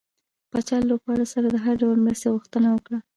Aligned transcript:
پاچا 0.51 0.75
له 0.79 0.85
لوبغاړو 0.89 1.31
سره 1.33 1.47
د 1.49 1.57
هر 1.65 1.75
ډول 1.81 1.97
مرستې 2.05 2.27
غوښتنه 2.35 2.67
وکړه. 2.71 2.99